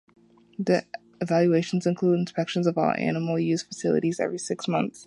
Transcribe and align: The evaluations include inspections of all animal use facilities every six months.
The 0.57 0.87
evaluations 1.21 1.85
include 1.85 2.17
inspections 2.17 2.65
of 2.65 2.75
all 2.75 2.89
animal 2.95 3.37
use 3.37 3.61
facilities 3.61 4.19
every 4.19 4.39
six 4.39 4.67
months. 4.67 4.99